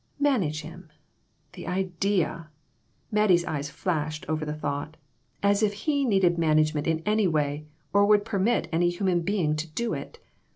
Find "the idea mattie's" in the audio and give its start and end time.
1.53-3.45